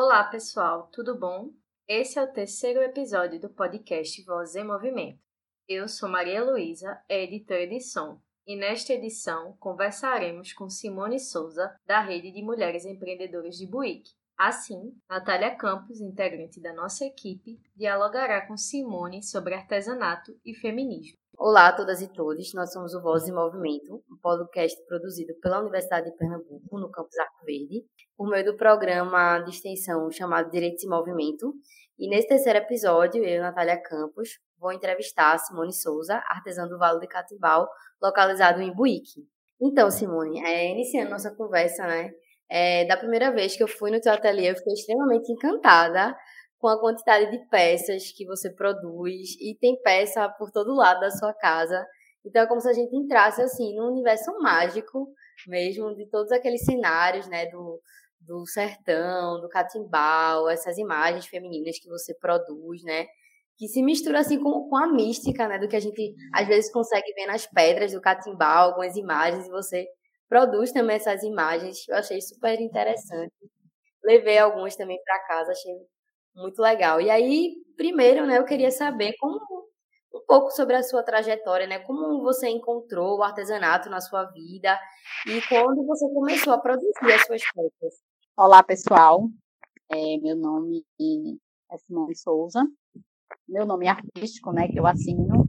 [0.00, 1.50] Olá, pessoal, tudo bom?
[1.88, 5.18] Esse é o terceiro episódio do podcast Voz em Movimento.
[5.68, 12.00] Eu sou Maria Luísa, editora de som, e nesta edição conversaremos com Simone Souza, da
[12.00, 14.12] Rede de Mulheres Empreendedoras de Buíque.
[14.38, 21.18] Assim, Natália Campos, integrante da nossa equipe, dialogará com Simone sobre artesanato e feminismo.
[21.36, 25.58] Olá a todas e todos, nós somos o Voz em Movimento, um podcast produzido pela
[25.58, 27.84] Universidade de Pernambuco, no campus Arco Verde,
[28.16, 31.52] por meio do programa de extensão chamado Direitos em Movimento.
[31.98, 37.08] E nesse terceiro episódio, eu, Natália Campos, vou entrevistar Simone Souza, artesã do Vale de
[37.08, 37.68] Catimbau,
[38.00, 39.26] localizado em Buíque.
[39.60, 42.12] Então, Simone, é, iniciando nossa conversa, né?
[42.50, 46.16] É, da primeira vez que eu fui no teu ateliê, eu fiquei extremamente encantada
[46.58, 51.10] com a quantidade de peças que você produz e tem peça por todo lado da
[51.10, 51.86] sua casa.
[52.24, 55.08] Então é como se a gente entrasse assim num universo mágico
[55.46, 57.80] mesmo de todos aqueles cenários, né, do,
[58.20, 63.06] do sertão, do catimbau, essas imagens femininas que você produz, né,
[63.56, 66.72] que se mistura assim com, com a mística, né, do que a gente às vezes
[66.72, 69.86] consegue ver nas pedras do catimbau, algumas imagens e você
[70.28, 71.88] produz também essas imagens.
[71.88, 73.34] Eu achei super interessante.
[74.04, 75.74] Levei algumas também para casa, achei
[76.34, 77.00] muito legal.
[77.00, 79.38] E aí, primeiro, né, eu queria saber como
[80.14, 81.78] um pouco sobre a sua trajetória, né?
[81.80, 84.78] Como você encontrou o artesanato na sua vida
[85.26, 88.00] e quando você começou a produzir as suas peças.
[88.36, 89.28] Olá, pessoal.
[89.90, 90.84] É, meu nome
[91.70, 92.64] é Simone Souza.
[93.46, 95.46] Meu nome artístico, né, que eu assino,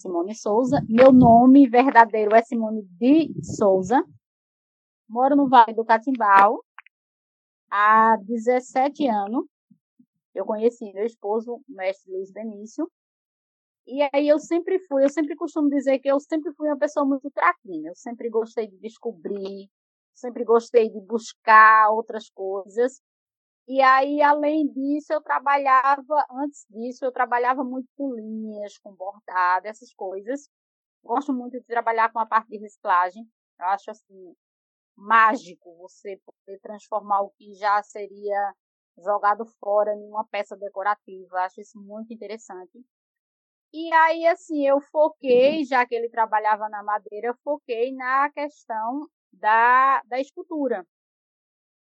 [0.00, 0.80] Simone Souza.
[0.88, 4.02] Meu nome verdadeiro é Simone de Souza.
[5.08, 6.64] Moro no Vale do Catimbau
[7.70, 9.46] há 17 anos
[10.34, 12.90] eu conheci meu esposo, o mestre Luiz Benício,
[13.86, 17.04] e aí eu sempre fui, eu sempre costumo dizer que eu sempre fui uma pessoa
[17.04, 19.68] muito traquina, eu sempre gostei de descobrir,
[20.14, 23.00] sempre gostei de buscar outras coisas.
[23.72, 29.68] E aí, além disso, eu trabalhava, antes disso, eu trabalhava muito com linhas, com bordado,
[29.68, 30.50] essas coisas.
[31.04, 33.24] Gosto muito de trabalhar com a parte de reciclagem.
[33.60, 34.34] Eu acho assim
[34.96, 38.52] mágico você poder transformar o que já seria
[38.98, 41.38] jogado fora em uma peça decorativa.
[41.42, 42.84] Acho isso muito interessante.
[43.72, 50.02] E aí, assim, eu foquei, já que ele trabalhava na madeira, foquei na questão da,
[50.06, 50.84] da escultura.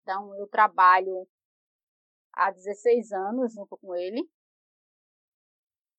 [0.01, 1.25] Então, eu trabalho
[2.33, 4.27] há 16 anos junto com ele.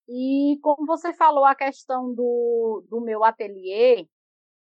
[0.08, 4.06] E como você falou, a questão do, do meu ateliê,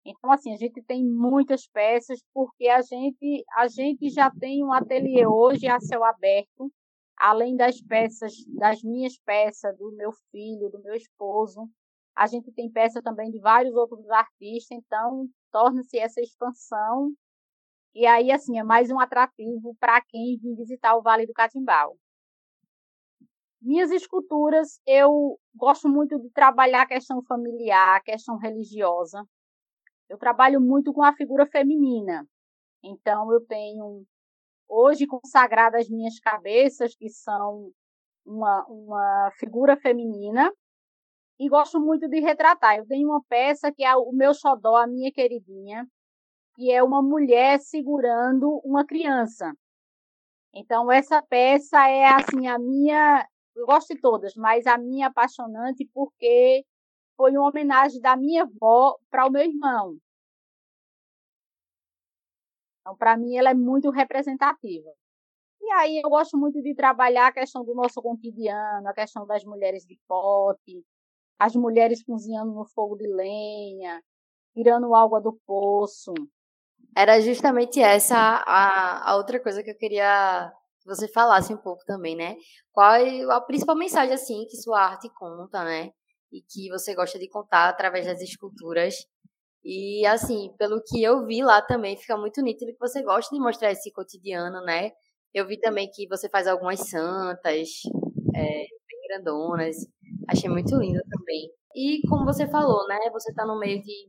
[0.05, 4.73] então, assim, a gente tem muitas peças, porque a gente, a gente já tem um
[4.73, 6.71] ateliê hoje a céu aberto,
[7.17, 11.71] além das peças, das minhas peças, do meu filho, do meu esposo.
[12.15, 17.13] A gente tem peça também de vários outros artistas, então torna-se essa expansão.
[17.95, 21.97] E aí, assim, é mais um atrativo para quem vir visitar o Vale do Catimbau.
[23.63, 29.25] Minhas esculturas, eu gosto muito de trabalhar a questão familiar, a questão religiosa
[30.09, 32.27] eu trabalho muito com a figura feminina.
[32.83, 34.05] Então, eu tenho
[34.69, 37.73] hoje consagrado as minhas cabeças, que são
[38.25, 40.53] uma, uma figura feminina,
[41.39, 42.77] e gosto muito de retratar.
[42.77, 45.87] Eu tenho uma peça que é o meu xodó, a minha queridinha,
[46.55, 49.53] que é uma mulher segurando uma criança.
[50.55, 53.29] Então, essa peça é, assim, a minha.
[53.57, 56.65] Eu gosto de todas, mas a minha apaixonante porque
[57.17, 59.97] foi uma homenagem da minha avó para o meu irmão.
[62.81, 64.91] Então, para mim, ela é muito representativa.
[65.61, 69.45] E aí eu gosto muito de trabalhar a questão do nosso cotidiano, a questão das
[69.45, 70.85] mulheres de pote,
[71.39, 74.03] as mulheres cozinhando no fogo de lenha,
[74.55, 76.13] tirando água do poço.
[76.97, 80.51] Era justamente essa a, a outra coisa que eu queria
[80.81, 82.37] que você falasse um pouco também, né?
[82.73, 85.91] Qual é a principal mensagem assim que sua arte conta, né?
[86.33, 88.95] E que você gosta de contar através das esculturas
[89.65, 93.41] e, assim, pelo que eu vi lá também, fica muito nítido que você gosta de
[93.41, 94.93] mostrar esse cotidiano, né?
[95.33, 97.69] Eu vi também que você faz algumas santas,
[98.37, 98.67] é,
[99.09, 99.77] grandonas.
[100.29, 101.51] Achei muito lindo também.
[101.75, 102.99] E, como você falou, né?
[103.13, 104.09] Você está no meio de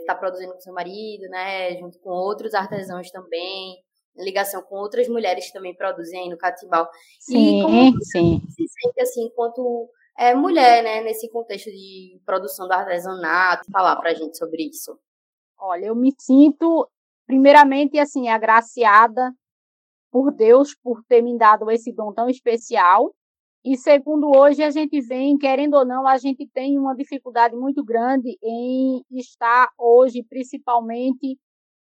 [0.00, 1.76] estar tá produzindo com seu marido, né?
[1.78, 3.76] Junto com outros artesãos também.
[4.16, 6.88] Ligação com outras mulheres que também produzem no Catimbau.
[7.20, 8.40] Sim, e como sim.
[8.48, 14.14] se sente, assim, enquanto é, mulher, né, nesse contexto de produção do artesanato, falar pra
[14.14, 14.98] gente sobre isso.
[15.58, 16.88] Olha, eu me sinto,
[17.26, 19.34] primeiramente, assim, agraciada
[20.10, 23.14] por Deus por ter me dado esse dom tão especial.
[23.66, 27.82] E segundo, hoje a gente vem, querendo ou não, a gente tem uma dificuldade muito
[27.82, 31.36] grande em estar hoje, principalmente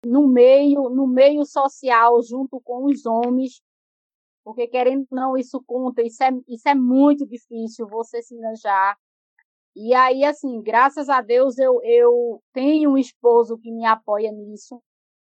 [0.07, 3.61] no meio, no meio social, junto com os homens,
[4.45, 8.97] porque querendo ou não, isso conta, isso é, isso é muito difícil você se enganjar.
[9.75, 14.81] E aí, assim, graças a Deus eu, eu tenho um esposo que me apoia nisso,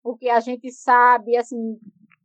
[0.02, 1.80] porque a gente sabe, assim,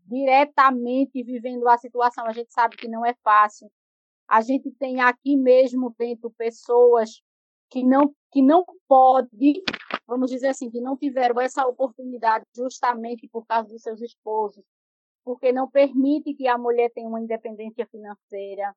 [0.07, 3.71] diretamente vivendo a situação, a gente sabe que não é fácil.
[4.29, 7.23] A gente tem aqui mesmo dentro pessoas
[7.71, 9.63] que não que não pode,
[10.07, 14.63] vamos dizer assim, que não tiveram essa oportunidade justamente por causa dos seus esposos,
[15.25, 18.75] porque não permite que a mulher tenha uma independência financeira,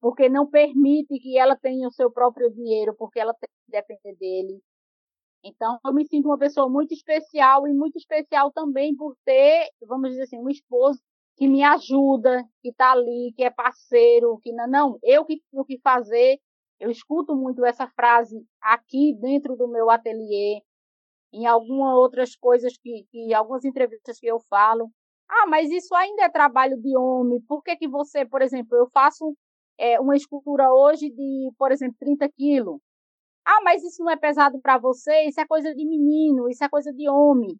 [0.00, 4.16] porque não permite que ela tenha o seu próprio dinheiro, porque ela tem que depender
[4.16, 4.60] dele.
[5.42, 10.10] Então, eu me sinto uma pessoa muito especial e muito especial também por ter, vamos
[10.10, 11.00] dizer assim, um esposo
[11.36, 15.64] que me ajuda, que está ali, que é parceiro, que não, não, eu que tenho
[15.64, 16.38] que fazer.
[16.80, 20.62] Eu escuto muito essa frase aqui dentro do meu ateliê,
[21.32, 24.90] em algumas outras coisas que, que algumas entrevistas que eu falo.
[25.28, 27.40] Ah, mas isso ainda é trabalho de homem.
[27.48, 29.34] Por que que você, por exemplo, eu faço
[29.78, 32.80] é, uma escultura hoje de, por exemplo, 30 quilos.
[33.44, 36.68] Ah, mas isso não é pesado para você, isso é coisa de menino, isso é
[36.68, 37.58] coisa de homem.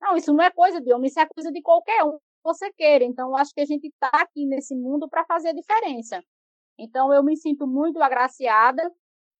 [0.00, 3.04] Não, isso não é coisa de homem, isso é coisa de qualquer um você queira.
[3.04, 6.22] Então, acho que a gente está aqui nesse mundo para fazer a diferença.
[6.78, 8.90] Então, eu me sinto muito agraciada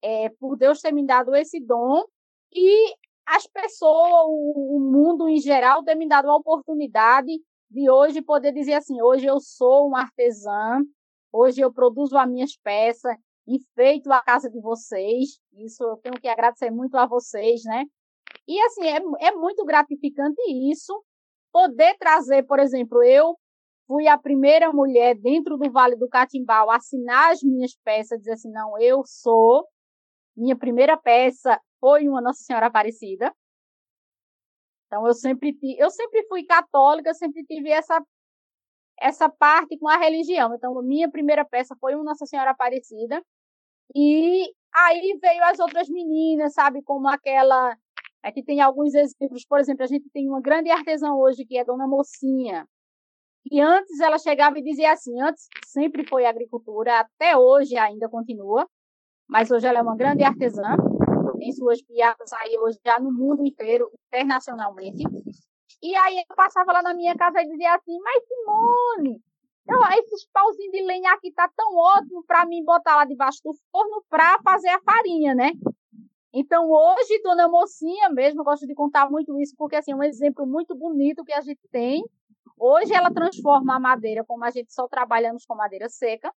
[0.02, 2.04] é, por Deus ter me dado esse dom
[2.52, 2.94] e
[3.26, 7.32] as pessoas, o, o mundo em geral, ter me dado a oportunidade
[7.70, 10.82] de hoje poder dizer assim: hoje eu sou uma artesã,
[11.32, 13.16] hoje eu produzo as minhas peças,
[13.74, 15.40] feito a casa de vocês.
[15.52, 17.84] Isso eu tenho que agradecer muito a vocês, né?
[18.46, 21.02] E assim, é, é muito gratificante isso,
[21.52, 23.36] poder trazer, por exemplo, eu
[23.86, 28.32] fui a primeira mulher dentro do Vale do Catimbau a assinar as minhas peças, dizer
[28.32, 29.66] assim, não, eu sou.
[30.36, 33.34] Minha primeira peça foi uma Nossa Senhora Aparecida.
[34.86, 38.00] Então eu sempre eu sempre fui católica, sempre tive essa
[39.00, 40.54] essa parte com a religião.
[40.54, 43.22] Então minha primeira peça foi uma Nossa Senhora Aparecida.
[43.94, 47.76] E aí veio as outras meninas, sabe, como aquela.
[48.22, 51.64] Aqui tem alguns exemplos, por exemplo, a gente tem uma grande artesã hoje que é
[51.64, 52.66] Dona Mocinha.
[53.50, 58.68] E antes ela chegava e dizia assim: antes sempre foi agricultura, até hoje ainda continua,
[59.28, 60.76] mas hoje ela é uma grande artesã,
[61.38, 65.02] tem suas piadas aí hoje já no mundo inteiro, internacionalmente.
[65.82, 69.22] E aí eu passava lá na minha casa e dizia assim: Mas Simone,
[69.70, 73.54] então, esses pauzinhos de lenha aqui tá tão ótimo para mim botar lá debaixo do
[73.70, 75.52] forno para fazer a farinha, né?
[76.32, 80.02] Então, hoje, Dona Mocinha mesmo, eu gosto de contar muito isso, porque assim, é um
[80.02, 82.04] exemplo muito bonito que a gente tem.
[82.58, 86.32] Hoje ela transforma a madeira, como a gente só trabalhamos com madeira seca,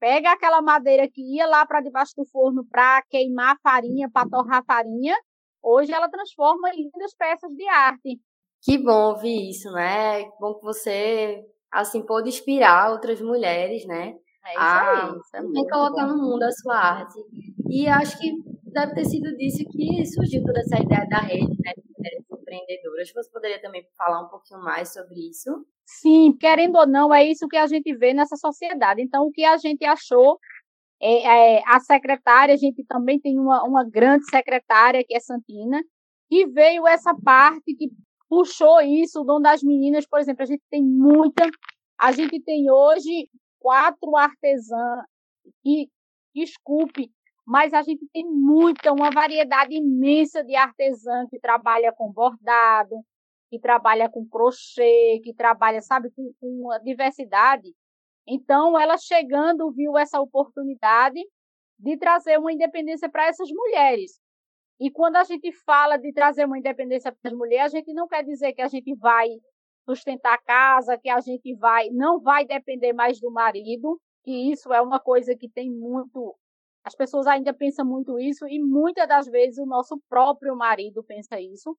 [0.00, 4.64] pega aquela madeira que ia lá para debaixo do forno para queimar farinha, para torrar
[4.64, 5.16] farinha,
[5.62, 8.20] hoje ela transforma em lindas peças de arte.
[8.62, 10.24] Que bom ouvir isso, né?
[10.24, 14.14] Que bom que você assim, pôde inspirar outras mulheres, né?
[14.48, 16.14] É isso a aí, isso é colocar bom.
[16.14, 17.18] no mundo a sua arte.
[17.68, 18.32] E acho que
[18.72, 21.72] deve ter sido disso que surgiu toda essa ideia da rede, né?
[21.76, 23.12] De mulheres empreendedoras.
[23.12, 25.66] Você poderia também falar um pouquinho mais sobre isso?
[25.84, 29.02] Sim, querendo ou não, é isso que a gente vê nessa sociedade.
[29.02, 30.38] Então, o que a gente achou
[31.00, 35.82] é, é, a secretária, a gente também tem uma, uma grande secretária, que é Santina,
[36.30, 37.90] e veio essa parte que
[38.28, 41.48] puxou isso, o dom das meninas, por exemplo, a gente tem muita,
[41.98, 43.28] a gente tem hoje
[43.68, 45.04] quatro artesãs
[45.62, 45.90] que,
[46.34, 47.12] desculpe,
[47.46, 53.04] mas a gente tem muita, uma variedade imensa de artesã que trabalha com bordado,
[53.50, 57.74] que trabalha com crochê, que trabalha, sabe, com, com uma diversidade.
[58.26, 61.20] Então, ela chegando, viu essa oportunidade
[61.78, 64.18] de trazer uma independência para essas mulheres.
[64.80, 68.08] E quando a gente fala de trazer uma independência para as mulheres, a gente não
[68.08, 69.28] quer dizer que a gente vai
[69.88, 74.72] sustentar a casa, que a gente vai não vai depender mais do marido, que isso
[74.72, 76.36] é uma coisa que tem muito
[76.84, 81.38] as pessoas ainda pensam muito isso e muitas das vezes o nosso próprio marido pensa
[81.38, 81.76] isso.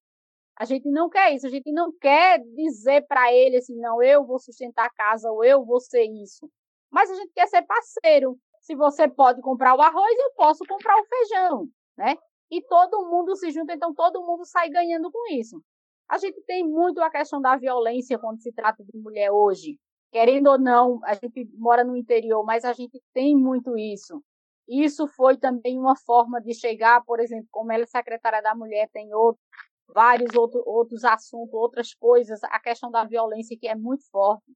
[0.57, 4.25] A gente não quer isso, a gente não quer dizer para ele assim, não, eu
[4.25, 6.49] vou sustentar a casa ou eu vou ser isso.
[6.91, 8.37] Mas a gente quer ser parceiro.
[8.61, 12.15] Se você pode comprar o arroz, eu posso comprar o feijão, né?
[12.51, 15.61] e todo mundo se junta, então todo mundo sai ganhando com isso.
[16.09, 19.79] A gente tem muito a questão da violência quando se trata de mulher hoje.
[20.11, 24.23] Querendo ou não, a gente mora no interior, mas a gente tem muito isso.
[24.67, 28.89] Isso foi também uma forma de chegar, por exemplo, como ela é secretária da mulher,
[28.91, 29.41] tem outro,
[29.87, 34.51] vários outro, outros assuntos, outras coisas, a questão da violência que é muito forte.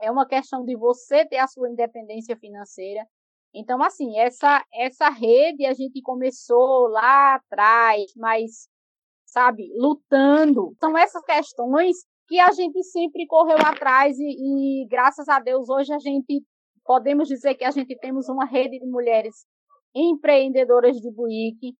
[0.00, 3.06] É uma questão de você ter a sua independência financeira,
[3.52, 8.68] então, assim, essa, essa rede a gente começou lá atrás, mas,
[9.30, 10.74] sabe, lutando.
[10.78, 11.96] São essas questões
[12.26, 16.42] que a gente sempre correu atrás e, e, graças a Deus hoje a gente
[16.84, 19.46] podemos dizer que a gente temos uma rede de mulheres
[19.94, 21.74] empreendedoras de buíque.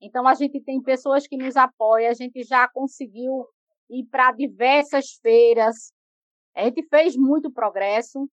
[0.00, 3.46] Então a gente tem pessoas que nos apoiam, a gente já conseguiu
[3.90, 5.92] ir para diversas feiras,
[6.54, 8.28] a gente fez muito progresso.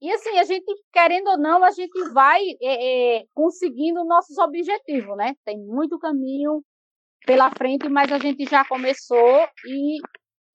[0.00, 5.16] E assim, a gente, querendo ou não, a gente vai é, é, conseguindo nossos objetivos,
[5.16, 5.34] né?
[5.44, 6.62] Tem muito caminho
[7.28, 9.98] pela frente, mas a gente já começou e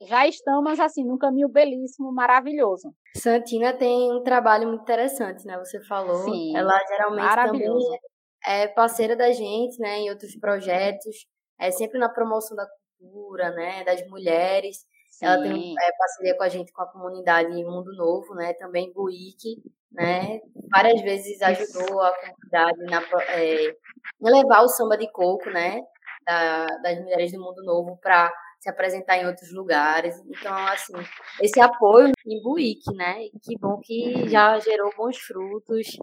[0.08, 2.92] já estamos assim num caminho belíssimo, maravilhoso.
[3.16, 5.56] Santina tem um trabalho muito interessante, né?
[5.60, 6.24] Você falou.
[6.24, 6.58] Sim.
[6.58, 8.00] Ela geralmente também
[8.44, 11.28] é parceira da gente, né, em outros projetos,
[11.60, 12.68] é sempre na promoção da
[13.00, 14.80] cultura, né, das mulheres.
[15.12, 15.26] Sim.
[15.28, 19.62] Ela tem é, parceria com a gente, com a comunidade Mundo Novo, né, também Buíque,
[19.92, 23.76] né, várias vezes ajudou a comunidade na, é,
[24.20, 25.80] levar o samba de coco, né,
[26.26, 30.16] da, das mulheres do Mundo Novo para se apresentar em outros lugares.
[30.26, 30.94] Então, assim,
[31.42, 33.28] esse apoio em Buíque, né?
[33.44, 35.98] Que bom que já gerou bons frutos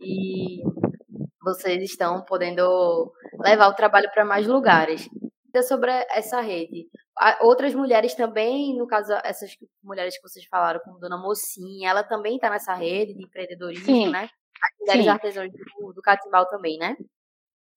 [0.00, 0.60] e
[1.40, 5.08] vocês estão podendo levar o trabalho para mais lugares.
[5.66, 6.88] Sobre essa rede,
[7.40, 9.50] outras mulheres também, no caso, essas
[9.82, 14.10] mulheres que vocês falaram, como Dona Mocinha, ela também está nessa rede de empreendedorismo, Sim.
[14.10, 14.28] né?
[14.62, 15.10] As mulheres Sim.
[15.10, 16.96] artesãs do, do Catimbau também, né?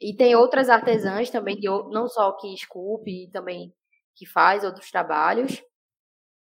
[0.04, 3.74] E tem outras artesãs também, de, não só que esculpe, também
[4.14, 5.64] que faz outros trabalhos.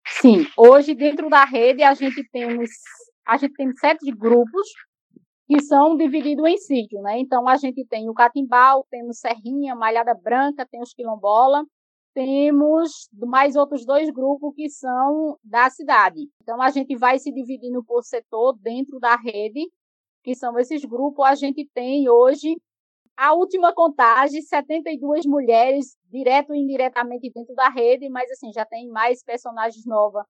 [0.06, 2.68] Sim, hoje dentro da rede a gente temos
[3.24, 4.68] a gente tem sete grupos
[5.46, 7.18] que são divididos em sítio, né?
[7.20, 11.64] Então a gente tem o Catimbau, temos Serrinha, Malhada Branca, tem os Quilombola,
[12.12, 16.28] temos mais outros dois grupos que são da cidade.
[16.42, 19.70] Então a gente vai se dividindo por setor dentro da rede,
[20.24, 21.24] que são esses grupos.
[21.24, 22.56] A gente tem hoje
[23.16, 28.88] a última contagem, 72 mulheres, direto e indiretamente dentro da rede, mas assim, já tem
[28.88, 30.24] mais personagens novas.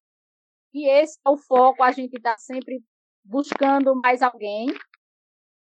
[0.73, 2.83] E esse é o foco, a gente está sempre
[3.25, 4.67] buscando mais alguém.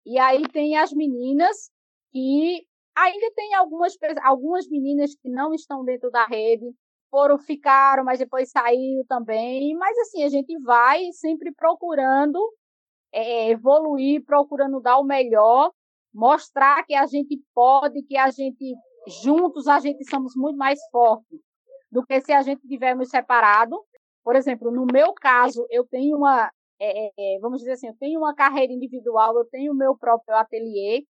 [0.06, 1.70] E aí tem as meninas
[2.12, 6.66] que ainda tem algumas, algumas meninas que não estão dentro da rede,
[7.10, 9.76] foram, ficaram, mas depois saíram também.
[9.76, 12.40] Mas assim, a gente vai sempre procurando
[13.12, 15.72] é, evoluir, procurando dar o melhor
[16.14, 18.76] mostrar que a gente pode, que a gente,
[19.24, 21.40] juntos, a gente somos muito mais fortes
[21.92, 23.84] do que se a gente tivermos separado.
[24.24, 27.96] Por exemplo, no meu caso, eu tenho uma, é, é, é vamos dizer assim, eu
[27.98, 31.06] tenho uma carreira individual, eu tenho o meu próprio ateliê,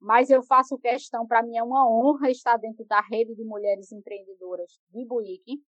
[0.00, 3.92] mas eu faço questão, para mim é uma honra estar dentro da rede de mulheres
[3.92, 5.62] empreendedoras de Buíque,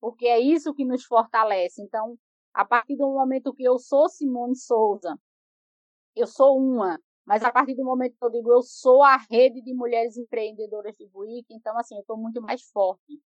[0.00, 1.82] porque é isso que nos fortalece.
[1.82, 2.18] Então,
[2.52, 5.16] a partir do momento que eu sou Simone Souza,
[6.14, 6.98] eu sou uma,
[7.30, 10.96] mas a partir do momento que eu digo eu sou a rede de mulheres empreendedoras
[10.96, 13.20] de Buíque, então assim, eu estou muito mais forte.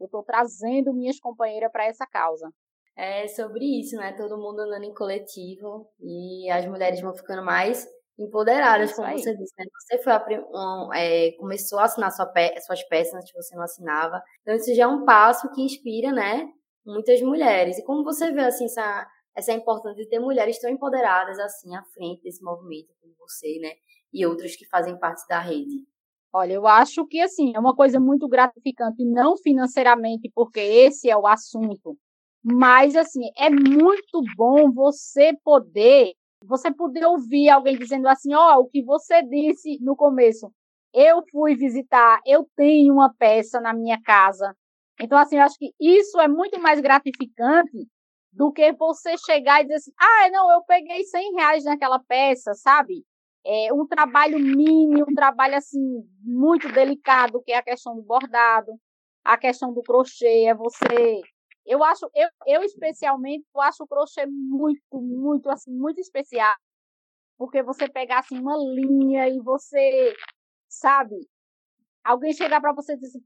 [0.00, 2.50] Eu estou trazendo minhas companheiras para essa causa.
[2.96, 4.14] É sobre isso, né?
[4.14, 7.86] Todo mundo andando em coletivo e as mulheres vão ficando mais
[8.18, 9.66] empoderadas, como você disse, né?
[9.78, 10.24] Você foi a,
[10.54, 14.22] um, é, começou a assinar sua pe suas peças antes você não assinava.
[14.40, 16.48] Então isso já é um passo que inspira, né?
[16.86, 17.76] Muitas mulheres.
[17.76, 21.82] E como você vê assim essa essa importância de ter mulheres tão empoderadas assim à
[21.94, 23.72] frente desse movimento como você, né?
[24.12, 25.86] E outras que fazem parte da rede.
[26.32, 31.16] Olha, eu acho que assim, é uma coisa muito gratificante, não financeiramente, porque esse é
[31.16, 31.96] o assunto,
[32.42, 36.12] mas assim, é muito bom você poder,
[36.44, 40.52] você poder ouvir alguém dizendo assim, ó, oh, o que você disse no começo.
[40.92, 44.56] Eu fui visitar, eu tenho uma peça na minha casa.
[45.00, 47.88] Então, assim, eu acho que isso é muito mais gratificante
[48.32, 52.54] do que você chegar e dizer assim, ah, não, eu peguei 100 reais naquela peça,
[52.54, 53.04] sabe?
[53.44, 58.72] É um trabalho mínimo, um trabalho assim muito delicado, que é a questão do bordado,
[59.24, 61.20] a questão do crochê, é você
[61.70, 66.56] eu acho, eu, eu especialmente, eu acho o crochê muito, muito, assim, muito especial.
[67.38, 70.14] Porque você pegar, assim, uma linha e você,
[70.68, 71.16] sabe,
[72.04, 73.24] alguém chegar para você e dizer assim,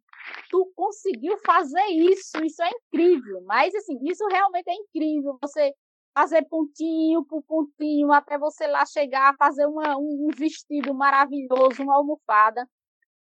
[0.51, 3.43] tu conseguiu fazer isso, isso é incrível.
[3.45, 5.39] Mas, assim, isso realmente é incrível.
[5.43, 5.73] Você
[6.15, 12.69] fazer pontinho por pontinho até você lá chegar, fazer uma, um vestido maravilhoso, uma almofada.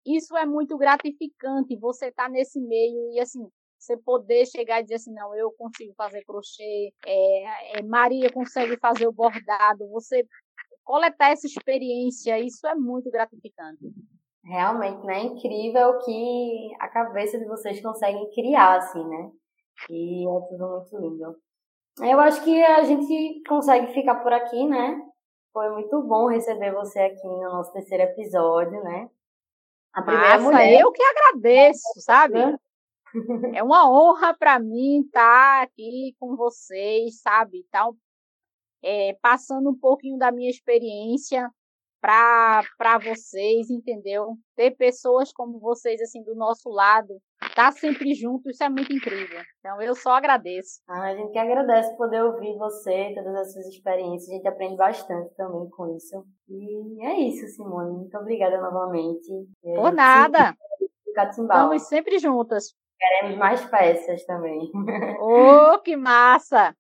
[0.05, 1.75] Isso é muito gratificante.
[1.77, 3.45] Você tá nesse meio e, assim,
[3.77, 8.77] você poder chegar e dizer assim, não, eu consigo fazer crochê, é, é, Maria consegue
[8.77, 10.25] fazer o bordado, você
[10.83, 13.85] coletar essa experiência, isso é muito gratificante.
[14.47, 15.23] Realmente, né?
[15.23, 19.31] Incrível que a cabeça de vocês conseguem criar, assim, né?
[19.89, 21.35] E é tudo muito lindo.
[21.99, 25.01] Eu acho que a gente consegue ficar por aqui, né?
[25.51, 29.09] Foi muito bom receber você aqui no nosso terceiro episódio, né?
[29.93, 30.79] A primeira Massa, mulher.
[30.79, 32.39] eu que agradeço, sabe?
[33.53, 37.65] É uma honra para mim estar aqui com vocês, sabe?
[37.71, 37.89] Tá,
[38.83, 41.49] é, passando um pouquinho da minha experiência
[42.01, 44.35] para vocês, entendeu?
[44.55, 48.93] Ter pessoas como vocês, assim, do nosso lado, estar tá sempre junto, isso é muito
[48.93, 49.41] incrível.
[49.59, 50.81] Então, eu só agradeço.
[50.87, 54.75] Ah, a gente que agradece poder ouvir você, todas as suas experiências, a gente aprende
[54.75, 56.23] bastante também com isso.
[56.49, 57.91] E é isso, Simone.
[57.91, 59.27] Muito obrigada novamente.
[59.61, 60.55] Por nada.
[61.17, 62.75] Estamos sempre juntas.
[62.99, 64.71] Queremos mais peças também.
[65.21, 66.75] Oh, que massa!